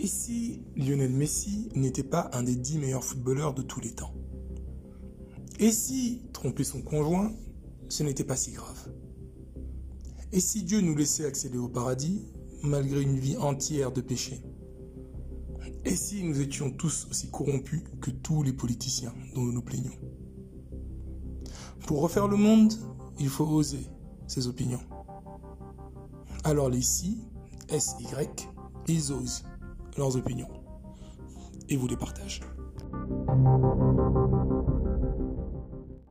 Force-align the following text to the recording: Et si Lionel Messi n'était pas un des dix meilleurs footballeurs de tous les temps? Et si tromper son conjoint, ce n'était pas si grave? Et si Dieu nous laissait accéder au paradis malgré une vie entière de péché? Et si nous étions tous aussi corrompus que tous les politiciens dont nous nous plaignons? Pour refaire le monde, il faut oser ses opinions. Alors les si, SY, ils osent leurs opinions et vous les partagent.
Et 0.00 0.06
si 0.06 0.62
Lionel 0.76 1.10
Messi 1.10 1.70
n'était 1.74 2.04
pas 2.04 2.30
un 2.32 2.44
des 2.44 2.54
dix 2.54 2.78
meilleurs 2.78 3.02
footballeurs 3.02 3.52
de 3.52 3.62
tous 3.62 3.80
les 3.80 3.90
temps? 3.90 4.14
Et 5.58 5.72
si 5.72 6.22
tromper 6.32 6.62
son 6.62 6.82
conjoint, 6.82 7.32
ce 7.88 8.04
n'était 8.04 8.22
pas 8.22 8.36
si 8.36 8.52
grave? 8.52 8.92
Et 10.30 10.38
si 10.38 10.62
Dieu 10.62 10.80
nous 10.82 10.94
laissait 10.94 11.24
accéder 11.26 11.58
au 11.58 11.68
paradis 11.68 12.22
malgré 12.62 13.02
une 13.02 13.18
vie 13.18 13.36
entière 13.38 13.90
de 13.90 14.00
péché? 14.00 14.40
Et 15.84 15.96
si 15.96 16.22
nous 16.22 16.40
étions 16.40 16.70
tous 16.70 17.08
aussi 17.10 17.28
corrompus 17.32 17.82
que 18.00 18.12
tous 18.12 18.44
les 18.44 18.52
politiciens 18.52 19.12
dont 19.34 19.42
nous 19.42 19.52
nous 19.52 19.62
plaignons? 19.62 19.98
Pour 21.88 22.02
refaire 22.02 22.28
le 22.28 22.36
monde, 22.36 22.72
il 23.18 23.28
faut 23.28 23.46
oser 23.46 23.84
ses 24.28 24.46
opinions. 24.46 24.82
Alors 26.44 26.70
les 26.70 26.82
si, 26.82 27.18
SY, 27.68 28.06
ils 28.86 29.12
osent 29.12 29.42
leurs 29.98 30.16
opinions 30.16 30.48
et 31.68 31.76
vous 31.76 31.88
les 31.88 31.96
partagent. 31.96 32.40